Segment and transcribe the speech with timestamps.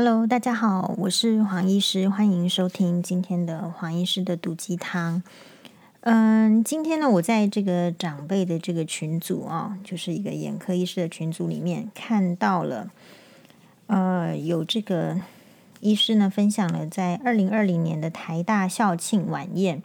[0.00, 5.24] Hello，大家好，我是黄医师，欢迎收听今天的黄医师的毒鸡汤。
[6.02, 12.92] 嗯，今天呢，我在这个长辈的这个群组啊，就是一个眼科医师的群组里面看到了，
[13.88, 15.20] 呃，有这个
[15.80, 19.82] 医师呢分享了在二零二零年的台大校庆晚宴，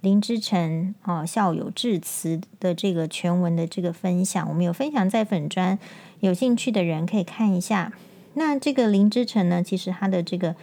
[0.00, 5.76] 林之晨哦校友致辞的这个全文的这个分享，我们有分享在粉专，
[6.20, 7.92] 有兴趣的人可以看一下。
[8.34, 10.54] 那这个林之晨呢，其实他的这个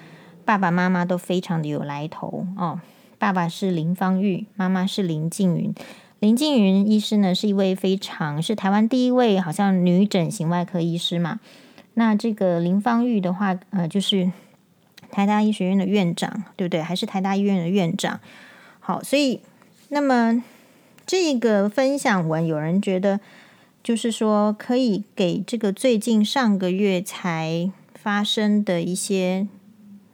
[0.45, 2.79] 爸爸妈妈都非常的有来头哦。
[3.19, 5.73] 爸爸是林芳玉，妈妈是林静云。
[6.19, 11.39] 林静云医师呢，是一位非常是台湾第一位好像女整形外科医师嘛。
[11.95, 14.31] 那这个林芳玉的话，呃，就是
[15.11, 16.81] 台大医学院的院长，对不对？
[16.81, 18.19] 还是台大医院的院长。
[18.79, 19.41] 好，所以
[19.89, 20.41] 那么
[21.05, 23.19] 这个分享文，有人觉得。
[23.87, 29.47] 就是说，可以给这个最近上个月才发生的一些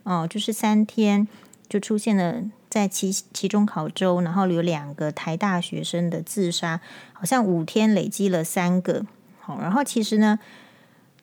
[0.04, 1.28] 哦，就是三天
[1.68, 6.82] 就出现了在期期中考周，然后有两个台大学生的自杀，
[7.14, 9.08] 好像五天累积了三个。
[9.40, 10.38] 好，然后其实呢，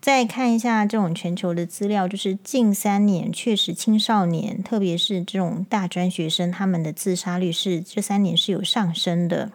[0.00, 9.52] 再看一下这种全球的资料，就是近三年确实青少年，特别是这种大专学生，他们的自杀率是这三年是有上升的。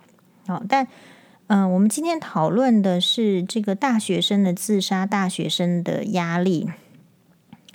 [0.48, 0.88] 好，但。
[1.48, 6.70] 嗯、我们今天讨论的是这个大学生的自杀，大学生的压力。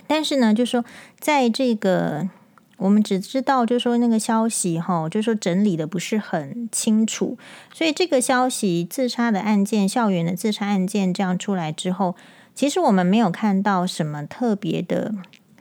[0.07, 0.83] 但是呢，就说
[1.19, 2.27] 在这个
[2.75, 7.37] 我们只知道，就说那个消息哈，就说整理的不是很清楚，
[7.73, 12.15] 所以这个消息自杀的案件，校园的自杀案件这样出来之后，
[12.53, 15.13] 其实我们没有看到什么特别的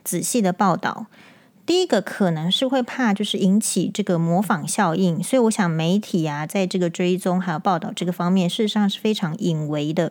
[0.02, 1.06] 仔细的报道。
[1.70, 10.10] 第一个可能是会怕，就是引起这个模仿效应，所以我想媒体啊，在这个追踪还有报道这个方面，事实上是非常隐微的。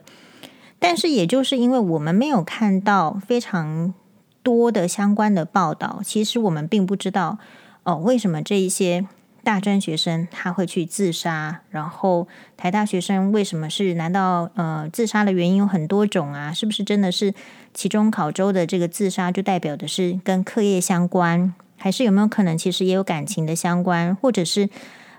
[0.80, 3.94] 但是，也就是因为我们没有看到非常
[4.42, 7.40] 多的相关的报道，其实我们并不知道
[7.84, 9.06] 哦，为什么这一些。
[9.44, 12.28] 大专学生他会去自杀，然后
[12.58, 13.94] 台大学生为什么是？
[13.96, 16.54] 难道呃自杀的原因有很多种啊？
[16.54, 17.34] 是不是真的是
[17.74, 21.54] 期中考周的这个自杀就代表的是跟课业相关？
[21.78, 24.16] 还是有没有可能其实也有感情的相关？
[24.16, 24.70] 或者是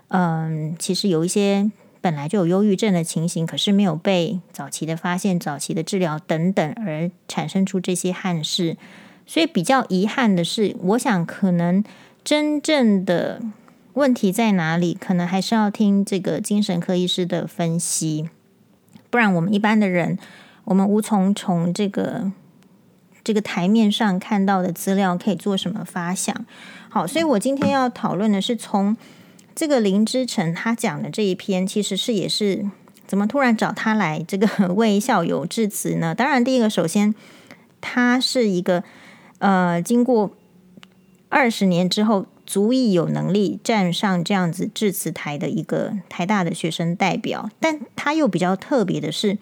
[0.09, 1.71] 嗯、其实有一些
[2.01, 8.77] 本来就有忧郁症的情形，可是没有被早期的发现、早期的治疗等等，而产生出这些憾事。
[9.25, 11.83] 所以比较遗憾的是，我想可能
[12.23, 13.41] 真正的。
[13.93, 14.93] 问题在哪里？
[14.93, 18.29] 可能还是要听这个精神科医师的分析，
[19.09, 20.17] 不然我们一般的人，
[20.63, 22.31] 我们无从从这个
[23.21, 26.33] 这个台面上看到的资料可以做什么发想。
[26.87, 28.95] 好，所以我今天要讨论的是从
[29.53, 32.65] 这个林之晨他讲的这一篇，其实是也是
[33.05, 36.15] 怎么突然找他来这个为校友致辞呢？
[36.15, 37.13] 当然，第一个首先
[37.81, 38.85] 他是一个
[39.39, 40.31] 呃，经过
[41.27, 42.25] 二十年之后。
[42.51, 49.37] 足以有能力站上这样子致辞台的一个台大的学生代表，但他又比较特别的是，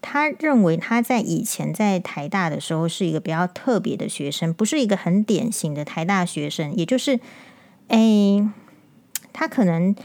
[0.00, 7.18] 他认为他在以前在台大的时候是一个比较特别的学生，不是一个很典型的台大学生，也就是，
[7.88, 8.48] 哎，
[9.32, 9.96] 他可能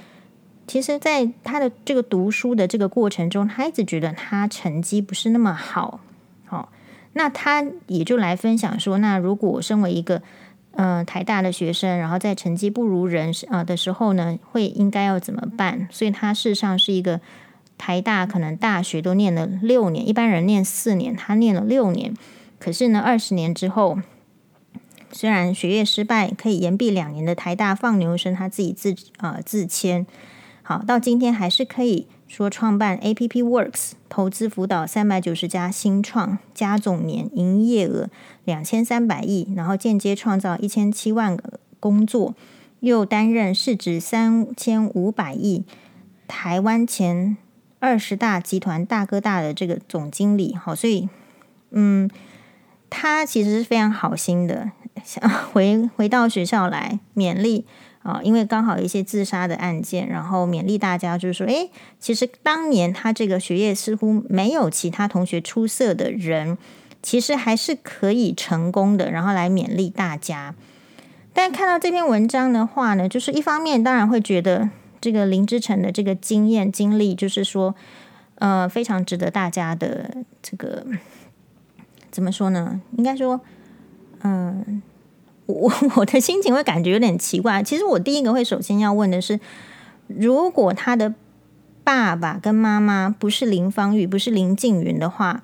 [0.65, 5.99] 其实在他的这个读书的这个过程中，他一直觉得他成绩不是那么好，
[6.47, 6.71] 好，
[7.13, 10.23] 那他也就来分享说，那如果身为一个。
[10.75, 15.87] 嗯、台大的学生，然后在成绩不如人啊的时候呢，会应该要怎么办？
[15.91, 17.21] 所以他事实上是一个
[17.77, 22.13] 台大，可能大学都念了六年，一般人念四年，他念了六年。
[22.59, 23.99] 可是呢，二十年之后，
[25.11, 30.07] 虽然学业失败，可以延毕两年的台大放牛生，他自己自啊、呃、自谦，
[30.61, 32.07] 好，到今天还是可以。
[32.33, 38.09] 说创办 APP Works，投资辅导三百九十家新创，加总年营业额
[38.43, 42.33] 两千三百亿，然后间接创造一千七万个工作，
[42.79, 45.63] 又担任市值三千五百亿
[46.27, 47.37] 台湾前
[47.77, 50.55] 二十大集团大哥大的这个总经理。
[50.55, 51.07] 好，所以
[51.69, 52.09] 嗯，
[52.89, 54.71] 他其实是非常好心的，
[55.03, 57.67] 想回回到学校来勉励。
[58.03, 66.57] 啊，因为刚好一些自杀的案件，然后勉励大家，就是说，诶，其实当年他这个学业似乎没有其他同学出色的人，
[67.01, 70.53] 其实还是可以成功的，然后来勉励大家。
[71.33, 74.69] 但看到这篇文章的话呢，就是一方面当然会觉得
[75.01, 77.73] 这个林之晨的这个经验经历，就是说，
[78.35, 80.85] 呃，非常值得大家的这个
[82.11, 82.81] 怎么说呢？
[82.97, 83.41] 应该说，
[84.21, 84.81] 嗯、
[85.45, 87.61] 我 我的心情会感觉有点奇怪。
[87.61, 89.39] 其实我第一个会首先要问的是，
[90.07, 91.13] 如果他的
[91.83, 95.43] 爸爸跟妈妈不是林芳玉，不是林静云的话，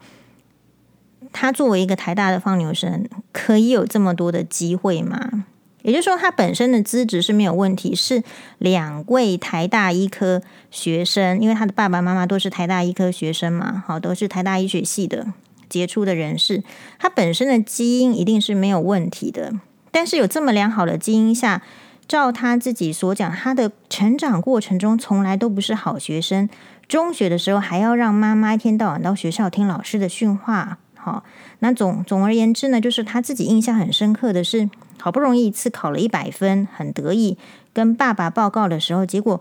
[1.34, 5.46] 他作为一个台大的放牛生，可以有这么多的机会吗？
[5.82, 8.22] 也就是说，他本身的资质是没有问题，是
[8.58, 15.28] 两位台大医科学生，因为他的爸爸妈妈都是台大医科学生嘛，好，都是台大医学系的
[15.70, 16.64] 杰出的人士，
[16.98, 19.54] 他本身的基因一定是没有问题的。
[19.92, 21.62] 但是有这么良好的基因下，
[22.08, 26.50] 照他自己所讲，他的成长过程中从来都不是好学生，
[26.88, 30.80] 中学的时候还要让妈妈一天到晚到学校听老师的训话。
[30.96, 31.24] 好，
[31.60, 34.70] 那总总而言之呢，就是他自己印象很深刻的是，
[35.00, 37.38] 好不容易一次考了一百分，很得意，
[37.72, 39.40] 跟爸爸报告的时候，结果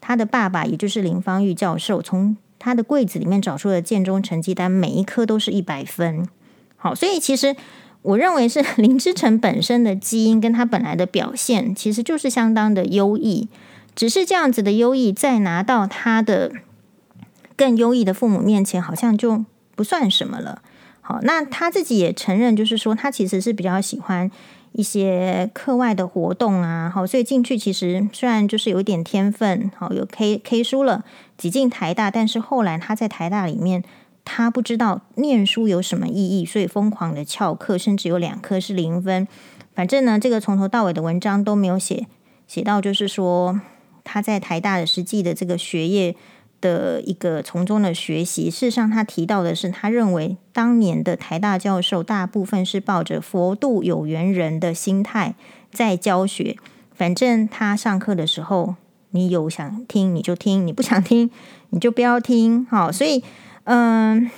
[0.00, 6.28] 他的爸爸也就是林芳玉教授，从他的柜子里面找出了建中成绩单，每一科都是一百分。
[6.76, 7.56] 好，所以其实
[8.02, 13.48] 我认为是 林之晨本身的基因跟他本来的表现，其实就是相当的优异，
[13.94, 16.52] 只是这样子的优异，在拿到他的
[17.56, 20.62] 更优异的父母面前，好像就不算什么了。
[21.00, 24.30] 好，那他自己也承认，就是说他其实是比较喜欢
[24.72, 26.92] 一些课外的活动啊。
[26.94, 31.04] 好，所以进去其实虽然就是有一点天分，好有 K K 书了，
[31.38, 33.82] 挤进台大，但是后来他在台大里面，
[34.28, 39.26] 他不知道念书有什么意义，所以疯狂的翘课，甚至有两科是零分。
[39.74, 42.06] 反正呢，这个从头到尾的文章都没有写
[42.46, 43.60] 写到，就是说
[44.04, 46.14] 他在台大的实际的这个学业。
[46.60, 55.36] 的一个从中的学习，事实上，他提到的是，他认为当年的台大教授大部分是抱着佛度有缘人的心态
[55.70, 56.56] 在教学。
[56.92, 58.74] 反正他上课的时候，
[59.12, 61.30] 你有想听你就听，你不想听
[61.70, 62.66] 你就不要听。
[62.68, 63.22] 好，所以，
[63.70, 64.30] 嗯，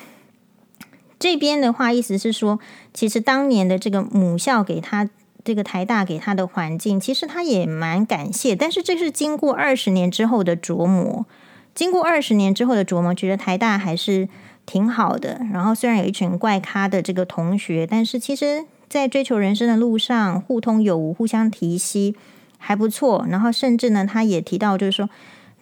[1.21, 2.59] 这边的话，意思是说，
[2.93, 5.09] 其实当年的这个母校给他
[5.44, 8.56] 这个台大给他的环境，其实他也蛮感谢。
[8.56, 11.27] 但是这是经过二十年之后的琢磨。
[11.73, 14.29] 经过二十年之后的琢磨，觉得台大还是
[14.67, 15.41] 挺好的。
[15.53, 22.12] 然后虽然有一群怪咖的这个同学，但是其实，在追求人生的路上，互通有无，互相提携，
[22.59, 23.25] 还不错。
[23.31, 25.09] 然后甚至呢，他也提到，就是说，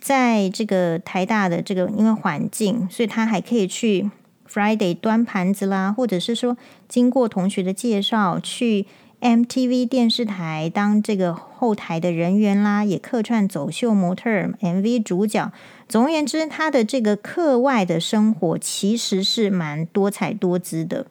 [0.00, 4.10] 在这个台大的这个因为环境，所以他还可以去
[4.50, 6.56] Friday 端盘子啦，或者是说，
[6.88, 8.86] 经过同学的介绍去。
[9.20, 15.50] MTV 电视台当这个后台的人员啦，也客串走秀模特、MV 主角。
[15.88, 21.04] 总而言之，他的这个课外的生活其实是蛮多彩多姿的。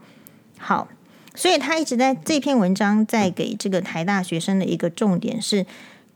[0.58, 0.88] 好，
[1.36, 5.66] 所以他一直在这篇文章在给这个台大学生的一个重点是，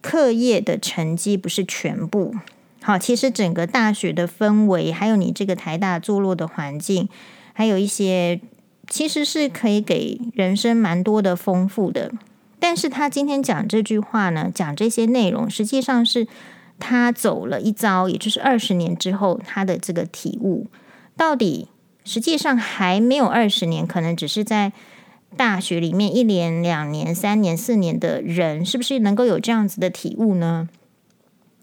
[0.01, 2.33] 课业的成绩不是全部。
[2.81, 7.07] 好，其实整个大学的氛围，还有你这个台大坐落的环境，
[7.53, 8.39] 还有一些。
[8.89, 12.11] 其实是可以给人生蛮多的丰富的，
[12.59, 16.27] 但是他今天讲这句话呢，讲这些内容，实际上是
[16.77, 20.67] 他走了一遭，也就是二十年之后他的这个体悟，
[21.15, 21.69] 到底
[22.03, 24.73] 实际上还没有二十年，可能只是在
[25.37, 30.67] 大学里面一年、两年、三年、四年的人，是不是能够有这样子的体悟呢？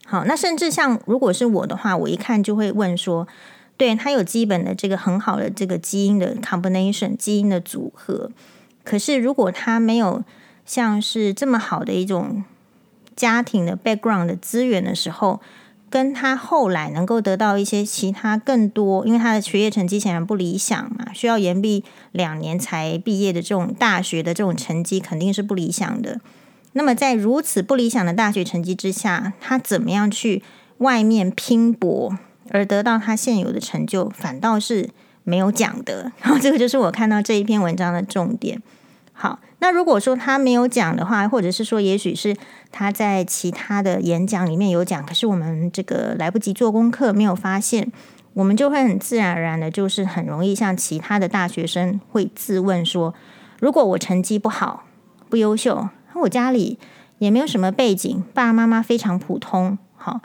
[0.08, 3.28] 好，那甚至像如果是我的话，我一看就会问说。
[3.76, 8.28] 对，他有基本的这个很好的这个基因的 combination 基因的组合，
[8.82, 10.24] 可是如果他没有
[10.66, 12.42] 像是这么好的一种
[13.14, 15.40] 家庭的 background 的资源的时候，
[15.88, 26.20] 跟他后来能够得到一些其他更多，因为他的学业成绩显然不理想嘛，需要延毕两年才毕业的这种大学的这种成绩肯定是不理想的。
[26.78, 30.44] 那么在如此不理想的大学成绩之下，他怎么样去
[30.76, 32.16] 外面拼搏？
[32.50, 34.88] 而得到他现有的成就，反倒是
[35.24, 36.12] 没有讲的。
[36.22, 38.62] 然后这个就是我看到这一篇文章的重点。
[39.12, 42.36] 好，那如果说他没有讲的话，或者是说，也许是
[42.70, 47.90] 他在其他的演讲里面有讲，可是我们这个来不及做功课，没有发现，
[48.34, 53.12] 我们就会很自然而然的，就是很容易像其他的大学生会自问说：
[53.58, 54.84] 如果我成绩不好、
[55.28, 55.88] 不优秀，
[56.20, 56.78] 我家里
[57.18, 60.20] 也没有什么背景，爸爸妈妈非常普通，好，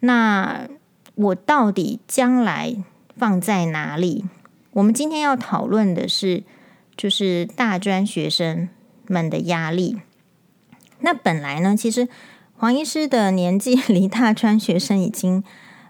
[0.00, 0.68] 那。
[1.16, 2.74] 我到底将来
[3.16, 4.24] 放在哪里？
[4.72, 6.42] 我们今天要讨论的是，
[6.96, 8.68] 就是大专学生
[9.06, 10.00] 们的压力。
[11.02, 12.08] 那本来呢，其实
[12.56, 15.44] 黄医师的年纪 离大专学生已经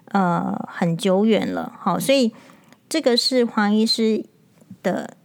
[0.09, 2.31] 呃很久远了，好，所以
[2.87, 4.23] 这个是黄医师
[4.83, 5.17] 的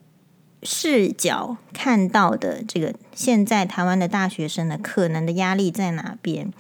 [0.63, 6.53] 视角看到的这个现在台湾的大学生的可能的压力在哪边。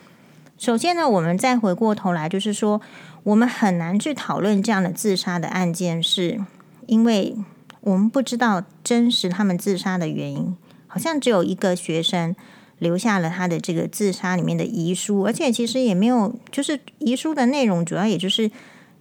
[0.58, 2.80] 首先呢，我们再回过头来，就是说。
[3.22, 6.40] 我们很难去讨论这样的自杀的案件，是
[6.86, 7.36] 因为
[7.82, 10.56] 我们不知道真实他们自杀的原因。
[10.86, 12.34] 好像只有一个学生
[12.78, 18.50] 留下了他的这个自杀里面的遗书，而且其实也没有，就是遗书的内容主要也就是，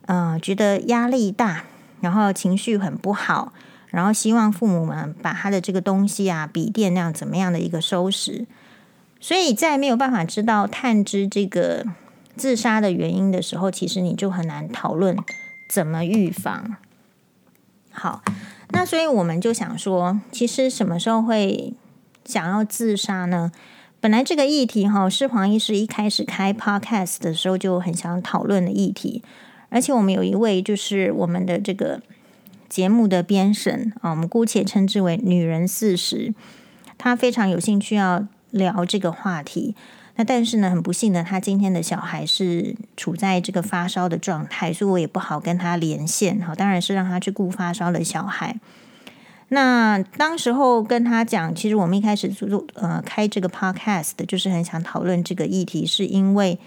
[0.08, 1.64] 呃，觉得压力大，
[2.02, 3.54] 然后情绪很不好，
[3.90, 8.46] 然后希望父母们把他的这个东西啊，笔电那样怎么样的一个收拾。
[9.20, 11.86] 所以在没有办法知道探知这个
[12.36, 15.18] 自杀的原因的时候，其实你就很难讨论
[15.70, 16.78] 怎么预防。
[17.92, 18.22] 好，
[18.70, 21.74] 那所以我们就想说，其实什么时候会
[22.24, 23.52] 想要自杀呢？
[24.00, 29.22] 本来这个议题哈，是黄医师一开始开 podcast 的时候就很想讨论的议题，
[29.68, 32.02] 而且我们有一位就是我们的这个
[32.70, 36.34] 节目的编审啊，我们姑且称之为“女人四十”，
[36.98, 39.76] 她非常有兴趣要聊这个话题。
[40.16, 46.40] 那但是呢，很不幸的，她今天的小孩是处在这个发烧的状态，所以我也不好跟她连线。
[46.42, 48.60] 好，当然是让她去顾发烧的小孩。
[49.52, 56.60] 那当时候跟他讲，其实我们一开始做呃开这个 podcast，就是很想讨论这个议题，是因为，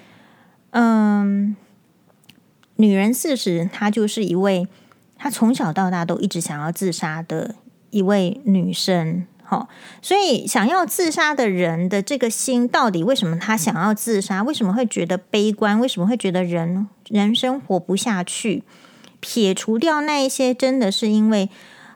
[0.71, 1.54] 嗯，
[2.75, 4.66] 女人四十，她就是一位
[5.23, 7.55] 她从小到大都一直想要自杀的
[7.91, 9.69] 一位女生，好，
[10.00, 14.43] 所以想要自杀的人的这个心，到底为什么她想要自杀？
[14.43, 15.79] 为什么会觉得悲观？
[15.79, 18.64] 为什么会觉得人人生活不下去？
[19.21, 21.49] 撇除掉那一些，真的是因为。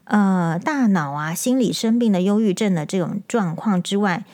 [0.08, 4.24] 呃，大脑啊，心理生病的忧郁症的这种状况之外，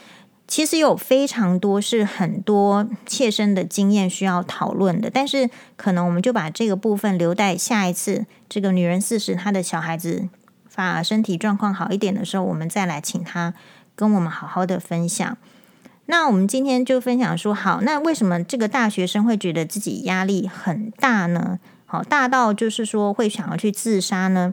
[0.52, 5.08] 其实有非常多是很多切身的经验需要讨论的。
[5.08, 10.28] 但是，可能我们就把这个部分留待下一次，这个女人四十，她的小孩子
[10.68, 13.54] 发身体状况好一点的时候，我们再来请她
[13.96, 15.38] 跟我们好好的分享。
[16.04, 21.58] 那我们今天就分享说，好，那为什么这个大学生会觉得自己压力很大呢？
[21.86, 24.52] 好，大到就是说会想要去自杀呢？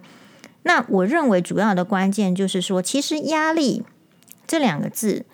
[0.63, 3.84] 那我认为主要的关键就是说，其实压力
[4.48, 5.25] 这两个字，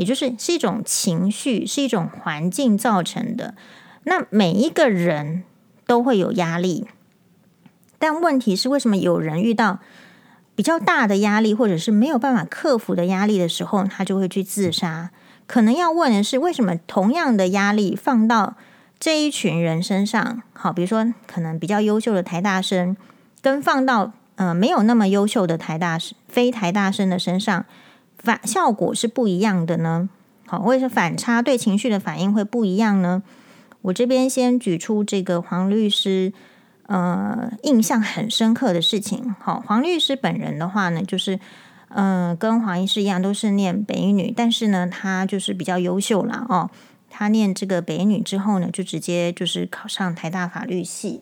[0.00, 3.54] 也就是是一种情绪，是一种环境造成的。
[4.04, 5.44] 那每一个人
[5.86, 6.86] 都会有压力，
[7.98, 9.78] 但问题是，为什么有人遇到
[10.54, 15.10] 比较大的压力，或者是没有办法克服的压力的时候，他就会去自杀？
[15.46, 18.56] 可能要问的是，为什么同样的压力放到
[18.98, 22.96] 这一群人身上，好，比如说可能比较优秀的台大生，
[23.42, 27.66] 跟放到呃，没有那么优秀的台大生、非台大生的身上，
[28.22, 30.08] 反效果是不一样的呢。
[30.46, 33.22] 好，或者是反差对情绪的反应会不一样呢？
[33.82, 36.32] 我这边先举出这个黄律师，
[36.86, 39.34] 呃，印象很深刻的事情。
[39.38, 41.38] 好，黄律师本人的话呢，就是
[41.88, 46.46] 呃，跟黄医师一样，都是念北一女，但是呢，他就是比较优秀啦。
[46.48, 46.70] 哦。
[47.12, 51.20] 他念这个北一女之后呢，就直接就是考上台大法律系。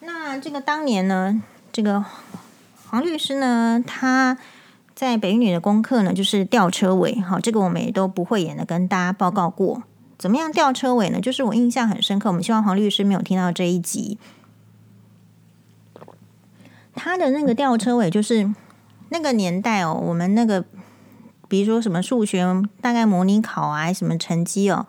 [0.00, 2.02] 那这个当年呢，这个
[2.86, 4.38] 黄律师呢，他
[4.98, 7.20] 在北女的功课呢，就是吊车尾。
[7.20, 9.84] 好，这个我们也都不会演的跟大家报告过。
[10.18, 11.20] 怎么样吊车尾呢？
[11.20, 12.28] 就是我印象很深刻。
[12.28, 14.18] 我们希望黄律师没有听到这一集。
[16.96, 18.52] 他的那个吊车尾，就是
[19.10, 20.64] 那个年代哦，我们那个
[21.46, 22.44] 比如说什么数学
[22.80, 24.88] 大概模拟考啊，什么成绩哦，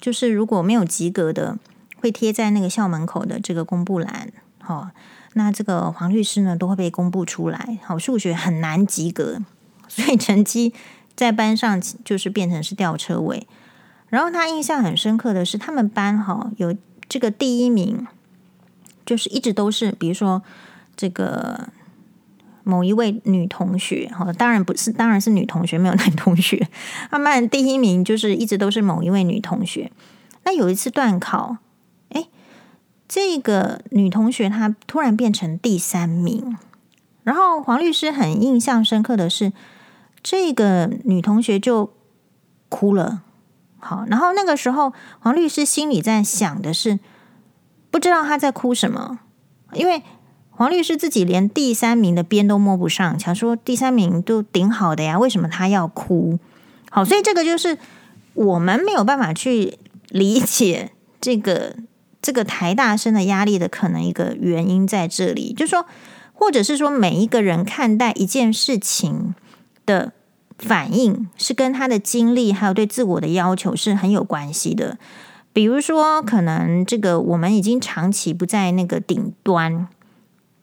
[0.00, 1.56] 就是如果没有及格的。
[2.02, 4.88] 会贴在那个校门口的这个公布栏，好，
[5.34, 7.78] 那这个黄律师呢都会被公布出来。
[7.84, 9.38] 好，数学很难及格，
[9.86, 10.74] 所以成绩
[11.14, 13.46] 在班上就是变成是吊车尾。
[14.08, 16.74] 然后他印象很深刻的是，他们班哈有
[17.08, 18.06] 这个第一名，
[19.06, 20.42] 就是一直都是，比如说
[20.96, 21.68] 这个
[22.64, 26.68] 某一位女同学，哈，当然不是，当然是女同学，没有男同学。
[27.08, 29.92] 他们第一名就是一直都是某一位女同学。
[30.42, 31.58] 那有一次段考。
[33.12, 36.56] 这个女同学她突然变成第三名，
[37.24, 39.52] 然后黄律师很印象深刻的是，
[40.22, 41.92] 这个女同学就
[42.68, 43.22] 哭了。
[43.80, 47.00] 好，然后那个时候黄律师心里在想的是，
[47.90, 49.18] 不知道她在哭什么，
[49.72, 50.04] 因为
[50.50, 56.38] 黄律师自己连第三名的边都摸不上，想说第三名都顶好的呀，为什么她要哭？
[56.92, 57.76] 好，所以这个就是
[58.34, 61.74] 我们没有办法去理解这个。
[62.22, 65.86] 这个台大生的压力的可能一个原因在这里，就是说，
[66.32, 69.34] 或者是说，每一个人看待一件事情
[69.86, 70.12] 的
[70.58, 74.98] 反应，是跟他的经历还有对自我的要求是很有关系的。
[75.52, 79.88] 比如说，可能这个我们已经长期不在那个顶端，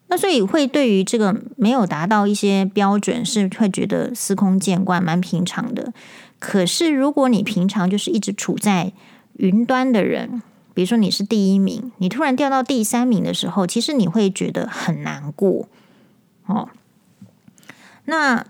[0.08, 5.92] 那所以会对于这个没有达到一些标准，是会觉得司空见惯，蛮平常的。
[6.40, 8.94] 可是，如果你平常就是一直处在
[9.34, 10.42] 云端的人，
[10.78, 15.68] 比如说你是第一名，你突然掉到第三名的时候，其实你会觉得很难过
[16.46, 16.70] 哦。
[18.06, 18.46] 那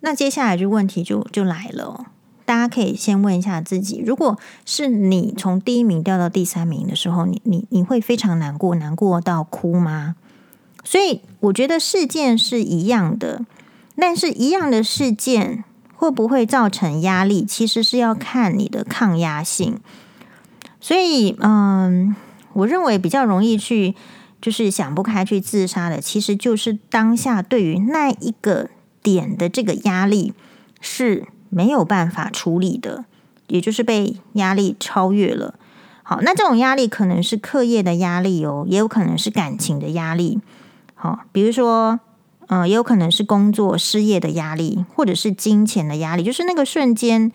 [0.00, 2.06] 那接下来就问题就就来了，
[2.44, 10.16] 大家可以先问一下自己：如果是你从第一名掉到第三名的时候，你你你会非常难过，难过到哭吗？
[10.82, 13.46] 所以我觉得事件是一样的，
[13.94, 15.62] 但是一样的事件
[15.94, 19.78] 会不会造成压力，其实是要看你的抗压性。
[20.82, 22.14] 所以，嗯，
[22.54, 23.94] 我认为比较容易去
[24.40, 28.68] 就是想不开去自杀的，其实就是当下对于那一个
[29.00, 30.34] 点的这个压力
[30.80, 33.04] 是没有办法处理的，
[33.46, 35.54] 也就是被压力超越了。
[36.02, 40.40] 好，那这种压力可能是课业的压力哦，也有可能是感情的压力。
[40.96, 42.00] 好，比如说，
[42.48, 46.24] 嗯，也有可能是工作失业的压力，或者是金钱的压力。
[46.24, 47.30] 就是那个瞬间，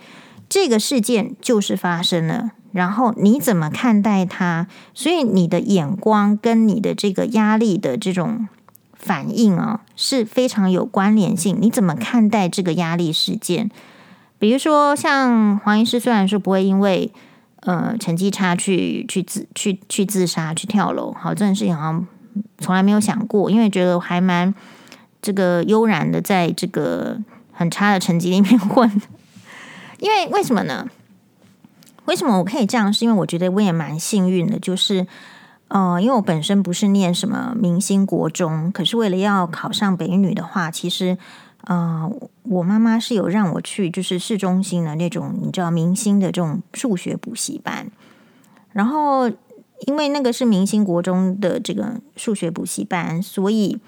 [0.49, 4.67] 这个事件就是发生了，然后你怎么看待它？
[4.93, 8.47] 所以你的眼光跟你的这个压力的这种
[8.93, 11.57] 反应啊，是非常有关联性。
[11.59, 13.69] 你怎么看待这个压力事件？
[14.39, 17.11] 比如说，像黄医师，虽然说不会因为。
[17.61, 22.07] 呃，成绩差去去自去去自杀去跳楼，好，这件事情好像
[22.59, 24.53] 从来没有想过，因为觉得还蛮
[25.21, 27.17] 这个悠然的，在这个
[27.51, 28.89] 很差的成绩里面混。
[29.99, 30.87] 因为为什么呢？
[32.07, 32.91] 为什么我可以这样？
[32.91, 35.05] 是因为我觉得我也蛮幸运的，就是
[35.69, 41.17] 呃，因为我本身不是念什么明星国中，可是为了要考上北女的话，其实。
[41.63, 47.91] 啊、呃，我妈妈是有让我去，就是市中心的那种，你知道明星的这种数学补习班。
[48.71, 49.27] 然后，
[49.85, 53.79] 因为那个是明星国中的这个数学补习班，所以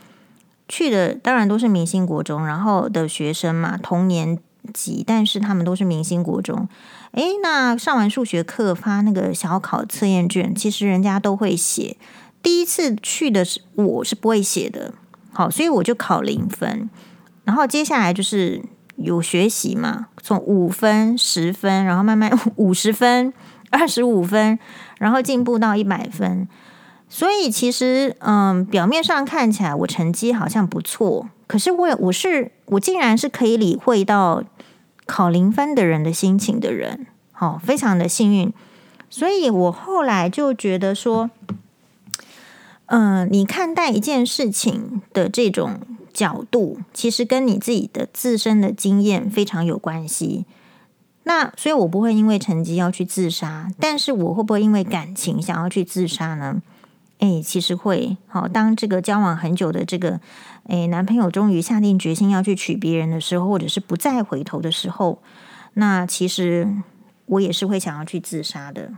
[0.68, 4.38] 去的当然都是明星国中，然后的学生嘛，同年
[4.74, 6.68] 级，但是他们都是明星国中。
[7.12, 11.98] 诶，那上完数学课发那个小考测验卷，其实人家都会写。
[12.42, 14.94] 第一次去的是我是不会写的，
[15.32, 16.90] 好，所以我就考零分。
[17.44, 18.62] 然后接下来就是
[18.96, 23.34] 有学习嘛，从五分、十分，然后慢慢五十分、
[23.72, 24.60] 二十五分，
[25.00, 26.48] 然后进步到一百分。
[27.10, 34.44] 所以其实，嗯，表面上看起来我成绩好像不错，可是我我是我竟然是可以理会到
[35.06, 38.54] 考零分的人的心情的人，好，非常的幸运。
[39.10, 41.32] 所以我后来就觉得说，
[42.86, 45.80] 嗯，你看待一件事情的这种。
[46.12, 50.44] 角度其实跟你自己的自身的经验非常有关系。
[51.24, 56.62] 那所以，我不会因为成绩要去自杀，但是我会不会因为感情想要去自杀呢？
[57.20, 58.18] 诶，其实会。
[58.28, 60.20] 好，当这个交往很久的这个
[60.68, 65.22] 诶男朋友终于下定决心要去娶别人的时候，或者是不再回头的时候，
[65.76, 66.68] 那其实
[67.28, 68.92] 我也是会想要去自杀的。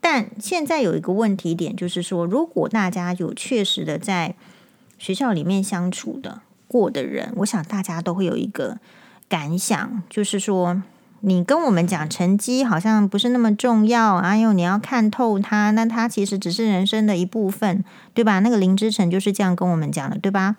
[0.00, 4.34] 但现在有一个问题点，就是说，如果大家有确实的在。
[4.98, 8.78] 学校里面相处的过的人，我想大家都会有一个
[9.28, 10.80] 感想，就是说，
[11.24, 18.40] 你跟我们讲成绩好像不是那么重要，哎呦，你要看透它，那它其实只是人生的一部分，对吧？
[18.40, 20.56] 那个林之晨就是这样跟我们讲的，对吧？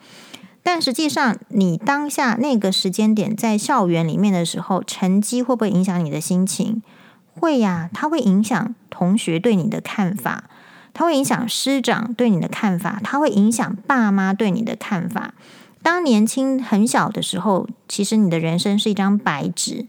[0.63, 6.81] 但实际上，你当下那个时间点在校园里面的时候，成绩会不会影响你的心情？
[7.33, 10.45] 会呀，它会影响同学对你的看法。
[10.93, 15.33] 它会影响师长对你的看法，它会影响爸妈对你的看法。
[15.81, 19.87] 当年轻很小的时候，其实你的人生是一张白纸，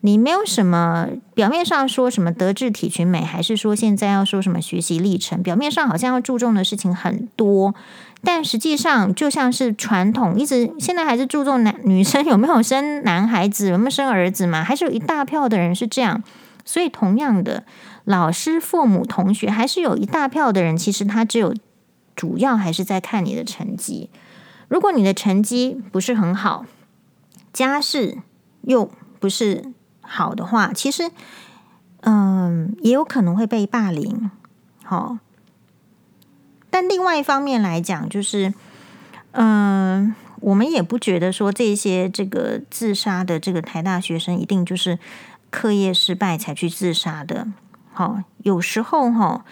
[0.00, 7.74] 你没有什么表面上说什么德智体群美，还是说现在要说什么学习历程，表面上好像要注重的事情很多，
[8.22, 16.22] 但实际上就像是传统，一直现在还是注重男女生有没有生男孩子，有没有生儿子嘛，还是有一大票的人是这样。
[16.64, 17.64] 所以同样的。
[18.08, 21.52] 老师、父母、同学，还是有一大票的人，其实他只有
[22.14, 24.10] 主要还是在看你的成绩。
[24.68, 26.64] 如果你的成绩不是很好，
[27.52, 28.18] 家世
[28.62, 29.72] 又不是
[30.06, 31.10] 好的话，其实
[32.00, 34.30] 嗯，也有可能会被霸凌。
[34.84, 35.18] 好，
[36.70, 38.54] 但另外一方面来讲，就是
[39.32, 44.98] 嗯，我们也不觉得说这些这个自杀的这个台大学生一定就是
[45.50, 47.48] 课业失败才去自杀的。
[47.92, 49.44] 好，有时候哈，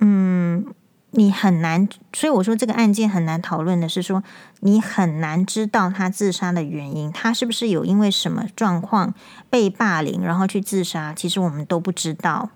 [0.00, 0.64] 嗯，
[1.12, 4.22] 你很难，所以我说这个案件很难讨论的是说，
[4.60, 9.14] 你很难知道他自杀的原因，他是不是有因为什么状况
[9.48, 12.50] 被霸凌，然后去自杀，其实我们都不知道。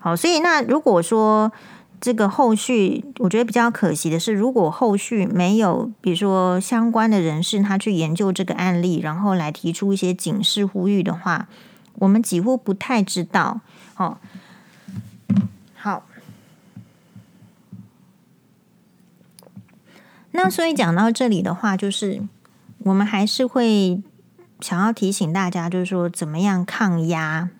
[0.00, 1.52] 好，所以那如果说
[2.00, 11.46] 这个后续，我觉得比较可惜的是，如果后续没有，比如说相关的人士他去研究这个案例，然后来提出一些警示呼吁的话，
[11.96, 13.60] 我们几乎不太知道。
[13.94, 14.18] 好。
[15.80, 16.02] 好，
[20.32, 22.22] 那所以讲到这里的话，就是
[22.80, 24.02] 我们还是会
[24.60, 27.50] 想要提醒大家，就是说怎么样抗压。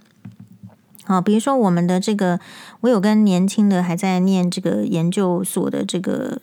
[1.05, 2.39] 好，比如说我们的这个，
[2.81, 6.39] 我有跟年轻的还在念这个研究所的这个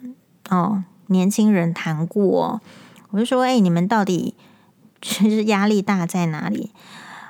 [0.49, 2.59] 哦年轻人谈过，
[3.11, 4.33] 我就说：“哎，你们到底
[5.01, 6.71] 其实压力大在哪里？”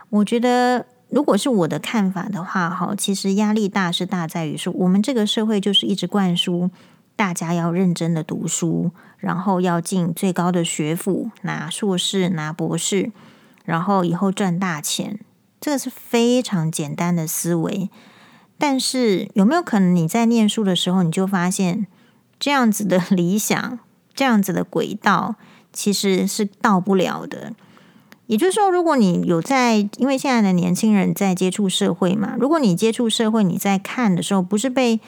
[0.09, 6.71] 我觉得，如果是我的看法的话，哈，其实压力大是大在于说，我们这个社会就是一直灌输
[7.15, 13.11] 大家要认真的读书，然后要进最高的学府，拿硕士、拿博士，
[13.63, 15.19] 然后以后赚大钱。
[15.61, 17.89] 这个是非常简单的思维。
[18.57, 21.87] 但是有没有可能你在念书的时候，你就发现
[22.39, 23.79] 这样子的理想、
[24.13, 25.35] 这样子的轨道
[25.73, 27.53] 其实是到不了的？
[28.27, 34.99] 也就是说，如果你有在，因为现在的年轻人在接触社会嘛，如果你接触社会，你在看的时候不是被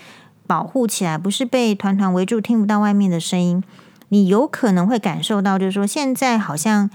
[0.48, 3.62] 保护起来，不是被团团围住，听不到外面的声音，
[4.10, 6.90] 你有可能会感受到，就是说现在好像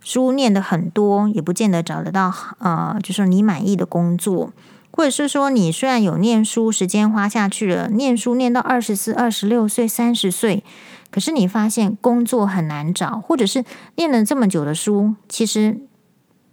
[0.00, 4.52] 书念的很多，也不见得找得到，呃，就是你满意的工作。
[4.96, 10.62] 或者是说，你虽然有念书，时间花下去了，念书念到二十四、二十六岁、三十岁，
[11.10, 13.64] 可是你发现工作很难找，或者是
[13.96, 15.80] 念了这么久的书，其实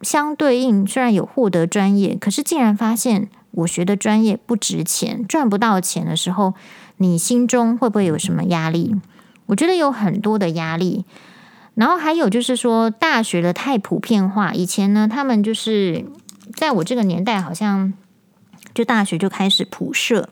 [0.02, 6.54] 相对应虽然有获得专业，可是竟然发现我学的专业不值钱，赚不到钱的时候，
[6.98, 8.96] 你心中会不会有什么压力？
[9.48, 11.06] 我觉得有很多的压力。
[11.76, 16.06] 然后还有就是说，大学的太普遍化，以前呢，他们就是
[16.56, 17.94] 在我这个年代，好像。
[18.74, 20.30] 就大学就开始普设，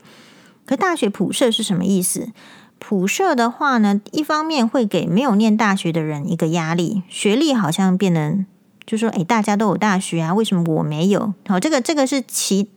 [0.65, 2.29] 可大学普设是什么意思？
[2.77, 8.45] 普设的话呢，一方面会给没有念大学的人一个压力，学历好像变得
[8.89, 11.33] 就说，诶，大家都有大学啊，为什么我没有？
[11.47, 12.67] 好，这个这个是其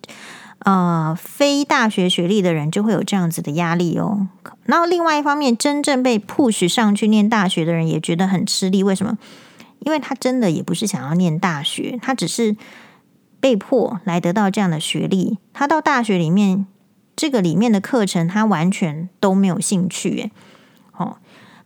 [0.58, 4.28] 呃非大学学历的人就会有这样子的压力哦。
[4.66, 9.16] 然后另外一方面，真正被 push 上去念大学的人也觉得很吃力，为什么？
[9.78, 12.54] 因为他真的也不是想要念大学，他只是。
[13.42, 16.64] 被迫来得到这样的学历，他到大学里面，
[17.16, 20.30] 这个里面的课程他完全都没有兴趣。
[20.30, 20.30] 哦，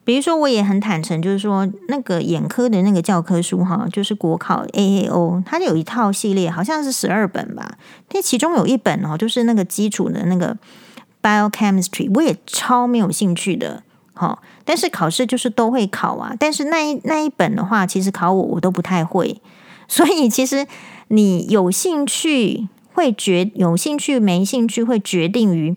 [0.06, 7.76] 比如说我也很坦诚，就是说那个眼科的那个教科书哈，就是国考 AAO，它有一套系列，好像是十二本吧。
[8.08, 10.56] 但其中有一本哦，就是那个基础的那个
[11.20, 13.82] Biochemistry，我也超没有兴趣的。
[14.14, 16.34] 哈，但是考试就是都会考啊。
[16.38, 19.42] 但是那一那一本的话，其实考我我都不太会，
[19.86, 20.66] 所以其实。
[21.08, 25.76] 你有兴趣会决有兴趣没兴趣会决定于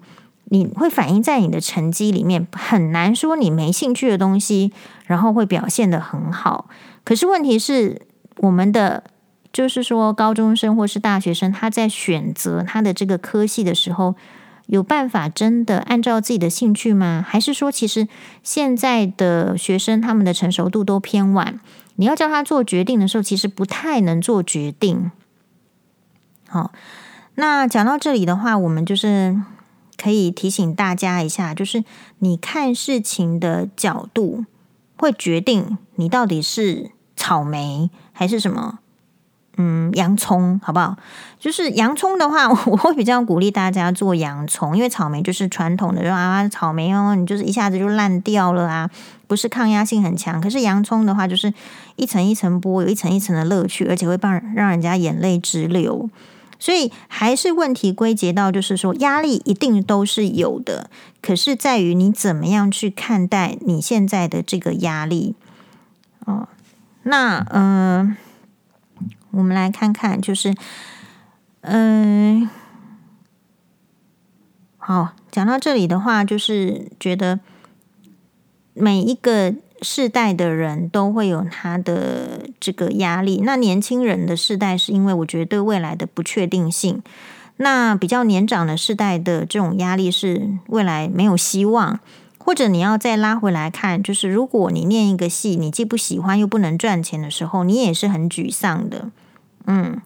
[0.49, 4.73] 你会反映在你的成绩里面，很难说你没兴趣的东西，
[5.05, 6.67] 然后会表现得很好。
[7.03, 8.01] 可是问题是，
[8.37, 9.03] 我们的
[9.53, 14.15] 就是说高中生或是大学生，他在选择他的这个科系的时候，
[14.67, 17.25] 有办法真的按照自己的兴趣吗？
[17.27, 18.07] 还是说，其实
[18.43, 21.59] 现在的学生他们的成熟度都偏晚，
[21.95, 25.11] 你要叫他做决定的时候，其实不太能做决定。
[26.47, 26.71] 好，
[27.35, 29.39] 那讲到这里的话，我们就是
[30.01, 31.83] 可以提醒大家一下，就是
[32.19, 34.45] 你看事情的角度
[34.95, 38.79] 会决定你到底是草莓还是什么，
[39.57, 40.95] 嗯，洋葱，好不好？
[41.37, 48.89] 就是洋葱的话， 我会比较鼓励大家做洋葱，因为草莓就是传统的，就啊，草莓哦，你就是一下子就烂掉了啊，
[49.27, 50.39] 不是抗压性很强。
[50.39, 51.53] 可是洋葱的话，就是
[51.97, 56.09] 一层一层剥，有一层一层的乐趣，而且会帮让人家眼泪直流。
[56.59, 60.89] 所以还是问题归结到，就是说压力一定都是有的，
[61.21, 65.35] 可是在于你怎么样去看待你现在的这个压力。
[66.25, 66.49] 哦，
[67.03, 68.17] 那嗯、
[69.31, 70.53] 我们来看看，就是
[71.61, 72.49] 嗯、
[74.77, 77.39] 好，讲到这里的话，就是觉得
[78.73, 79.55] 每一个。
[79.81, 83.41] 世代的人都会有他的这个压力。
[83.43, 87.01] 那年轻人的世代是因为我觉得对未来的不确定性。
[87.57, 91.99] 那比较年长的世代的这种压力是未来没有希望，
[92.37, 99.11] 或者你要再拉回来看，就是如果你念一个系，你既不喜欢又不能赚钱的时候，你也是很沮丧的。
[99.65, 100.01] 嗯，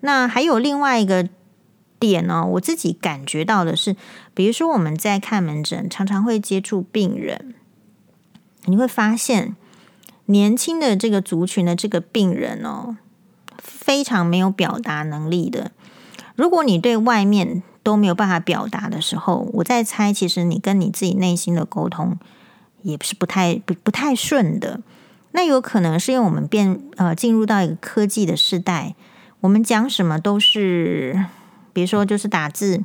[0.00, 1.28] 那还有另外一个
[1.98, 3.96] 点呢，我自己感觉到的是，
[4.32, 7.54] 比如说我们在看门诊，常常会接触病人。
[8.66, 9.54] 你会发现，
[10.26, 12.96] 年轻的这个族群的这个病人哦，
[13.58, 15.70] 非常没有表达能力的。
[16.34, 22.18] 如果你对外面都没有办法表达的时候，我在猜，其实你跟你自己内心的沟通
[22.82, 24.80] 也是不太不不太顺的。
[25.32, 28.94] 那有可能是因为我们变呃进入到一个科技的时代，
[29.40, 31.26] 我们讲什么都是，
[31.72, 32.82] 比如说就是打字。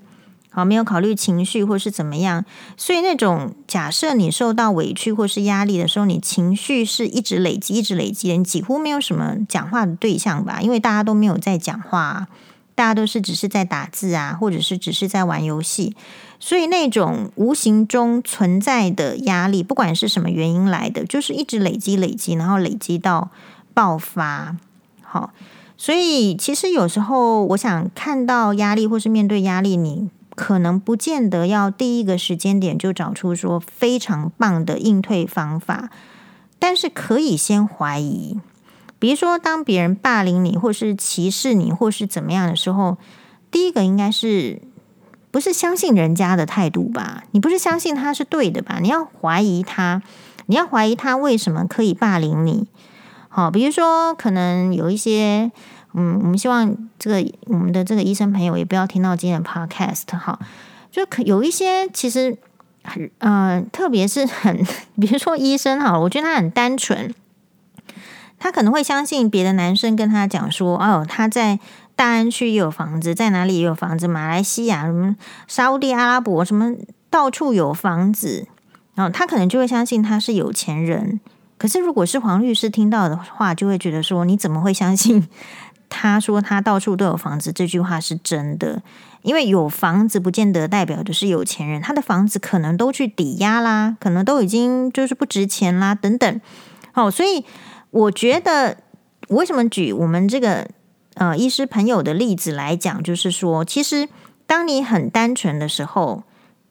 [0.52, 2.44] 好，没有考虑情绪或是怎么样，
[2.76, 10.60] 所以那种假设你受到委屈或是压力的时候，你情绪是一直累积、一直累积的，你几乎没有什么讲话的对象吧？
[10.60, 12.28] 因为大家都没有在讲话，
[12.74, 15.96] 大家都是只是在打字啊，或者是只是在玩游戏，
[16.40, 23.30] 所以那种无形中存在的压力，不管是什么原因来的，就是一直累积累积，然后累积到
[23.76, 24.58] 爆发。
[25.04, 25.32] 好，
[25.78, 30.10] 所以其实有时候我想看到压力或是面对压力，你
[30.40, 35.90] 可能不见得要第一个时间点就找出说非常棒的应对方法，
[36.58, 38.40] 但是可以先怀疑。
[39.00, 42.98] 比如说，当别人霸凌你，或是歧视你，或是怎么样的时候，
[43.52, 44.62] 第一个应该是
[45.30, 47.26] 不是相信人家的态度吧？
[47.32, 48.80] 你不是相信他是对的吧？
[48.82, 50.02] 你要怀疑他，
[50.46, 52.66] 你要怀疑他为什么可以霸凌你？
[53.28, 55.52] 好，比如说，可能有一些，
[55.94, 60.40] 嗯，我们希望这个我们的这个医生朋友也不要听到今天的 podcast 哈，
[60.92, 62.38] 就可有一些其实
[62.84, 64.64] 很，嗯、特别是很，
[65.00, 67.14] 比如说医生哈，我觉得他很单纯。
[68.42, 71.60] 他可能会相信别的男生跟他讲说：“哦，他在
[71.94, 76.74] 大安区有房子，在哪里也有房子，马来西亚什么沙乌地阿拉伯什么
[77.10, 78.48] 到处有房子。”
[78.96, 81.20] 然后他可能就会相信他是有钱人。
[81.58, 85.28] 可是如果是黄律师听到的话，就会觉得说：“你怎么会相信
[85.90, 88.82] 他说他到处都有房子这句话是真的？
[89.24, 96.42] 因为有房子不见得代表的是有钱人，他的房子可能都去抵押啦，可能都已经就是不值钱啦，等等。
[96.92, 97.44] 好，所以。
[97.92, 98.78] 我觉得，
[99.30, 100.70] 为什么举我们这个
[101.16, 104.08] 呃医师朋友的例子来讲，就是说，其实
[104.46, 106.22] 当你很单纯的时候，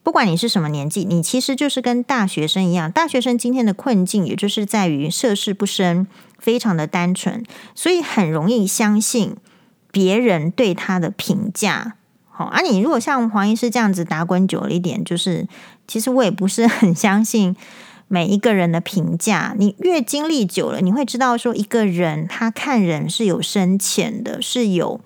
[0.03, 2.91] 不管你是什么年纪，你其实就是跟大学生一样。
[2.91, 6.07] 大学生今天的困境，也就是在于涉世不深，
[6.37, 7.43] 非常的单纯，
[7.75, 9.35] 所以很容易相信
[9.91, 11.95] 别人对他的评价。
[12.29, 15.47] 好，而你如果像黄医师这样子打滚久了一点，就是
[15.87, 17.55] 其实我也不是很相信。
[18.11, 24.99] 每一个人的评价，你越经历久了，你会知道说，一个人他看人是有深浅的，是有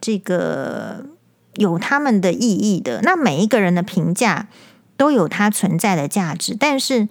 [0.00, 1.06] 这个
[1.54, 3.00] 有他们的意义的。
[3.02, 4.48] 那每一个人的评价
[4.96, 7.08] 都有它存在的价值，但是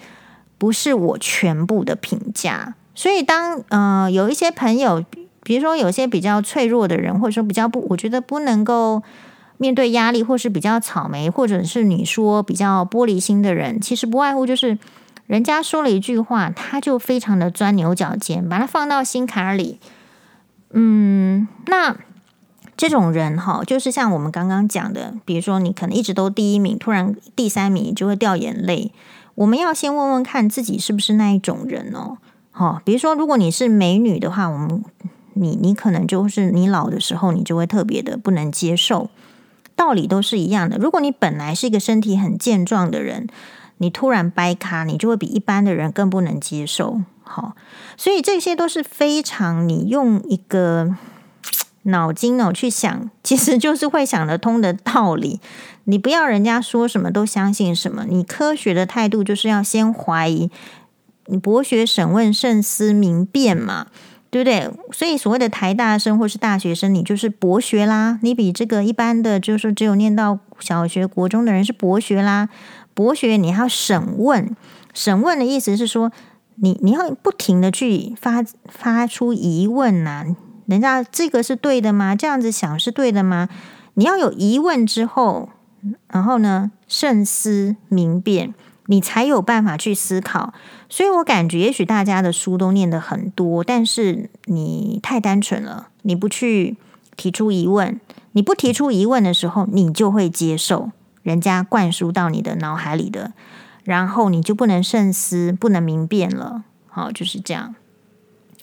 [0.58, 2.76] 不是我全部的评价。
[2.96, 5.04] 所以当呃有一些朋友，
[5.44, 9.02] 比如说有些比较脆弱的人，或者说比较不，我觉得不能够
[9.58, 14.78] 面对压力，或是比较草莓，或者是你说比较玻璃心的人，其实不外乎就是。
[15.28, 19.80] 人家说了一句话，他就非常的钻牛角尖，把它放到心坎里。
[20.72, 21.96] 嗯，那
[22.82, 28.92] 这种人哈，就是像我们刚刚讲的，比如说你可能一直都第一名，突然第三名就会掉眼泪。
[29.36, 32.18] 我们要先问问看自己是不是那一种人哦。
[32.50, 34.84] 好，比如说如果你是美女的话，我们
[35.34, 39.12] 你你可能就是你老的时候，你就会特别的不能接受。
[39.76, 40.80] 道理都是一样的。
[40.80, 43.28] 如果你本来是一个身体很健壮的人。
[43.78, 47.02] 你突然掰咖，你就会比一般的人更不能接受。
[47.24, 47.56] 好，
[47.98, 50.96] 所以这些都是非常你用一个
[51.84, 55.40] 脑筋哦去想， 其实就是会想得通的道理。
[55.86, 60.50] 你不要人家说什么都相信什么，你科学的态度就是要先怀疑，
[61.26, 63.88] 你博学审问慎思明辨嘛，
[64.30, 64.70] 对不对？
[64.92, 72.50] 所以所谓的台大生或是大学生，你就是博学啦，你比这个一般的就是只有念到小学、国中的人是博学啦。
[72.94, 74.56] 博学，你要审问，
[74.94, 76.12] 审问的意思是说，
[76.56, 80.26] 你你要不停的去发发出疑问呐、啊，
[80.72, 82.16] 人家这个是对的吗？
[82.16, 83.50] 这样子想是对的吗？
[83.96, 85.50] 你要有疑问之后，
[86.08, 88.54] 然后呢，慎思明辨，
[88.86, 90.54] 你才有办法去思考。
[90.88, 96.78] 所以我感觉，也许大家的书都念得很多，但是你太单纯了，你不去
[97.18, 98.00] 提出疑问，
[98.32, 100.92] 你不提出疑问的时候，你就会接受。
[101.22, 103.34] 人家灌输到你的脑海里的，
[103.84, 106.64] 然后你就不能慎思，不能明辨了。
[106.88, 107.76] 好，就是这样。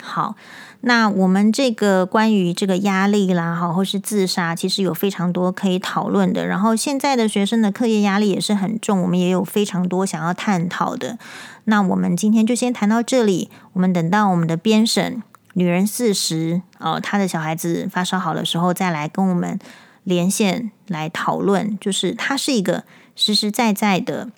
[0.02, 0.34] 好，
[0.80, 6.46] 那我们这个关于这个压力啦，好，或是自杀，其实有非常多可以讨论的。
[6.46, 11.18] 然后现在的学生的课业压力也是很重，我们也有非常多想要探讨的。
[11.64, 15.22] 那我们今天就先谈到这里，我们等到我们的编审
[15.54, 19.58] 女人四十哦，她的小孩子发烧好的时候再来跟我们。
[20.04, 22.84] 连线来讨论，就是他是一个
[23.14, 24.30] 实实在在的，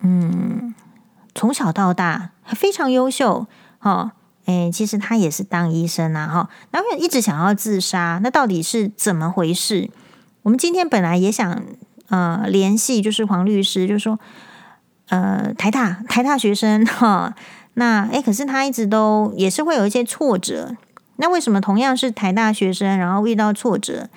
[0.00, 0.74] 嗯，
[1.34, 3.46] 从小到大非常优秀，
[3.78, 4.12] 哈，
[4.46, 9.90] 诶，其实他也是当医生啊，哈，然后一直想要自杀，那到底是怎么回事？
[10.42, 11.62] 我们今天本来也想
[12.08, 14.18] 呃联系，就是黄律师，就说
[15.08, 17.34] 呃台大台大学生哈，
[17.74, 20.76] 那诶，可是他一直都也是会有一些挫折，
[21.16, 24.08] 那为什么同样是台大学生，然后遇到挫折？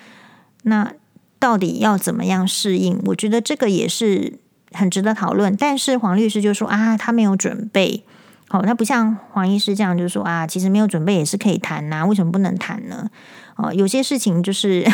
[0.62, 0.92] 那
[1.40, 3.00] 到底要怎么样适应？
[3.06, 4.38] 我觉得这个也是
[4.72, 5.56] 很值得讨论。
[5.56, 8.04] 但是黄律师就说啊，他没有准备，
[8.52, 13.08] 好，他不像黄医师这样就是说啊，其实没有准备也是可以谈呐，为什么不能谈呢？
[13.54, 14.84] 哦，有些事情就是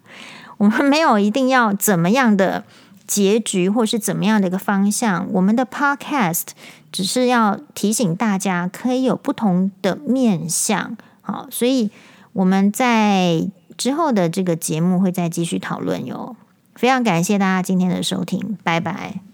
[0.58, 2.64] 我们没有一定要怎么样的
[3.06, 5.26] 结局，或是怎么样的一个方向。
[5.32, 6.48] 我们的 Podcast
[6.92, 10.94] 只是要提醒大家，可以有不同的面向。
[11.22, 11.90] 好，所以
[12.34, 16.36] 我们在之后的这个节目会再继续讨论哟。
[16.74, 19.27] 非常感谢大家今天的收听，拜拜。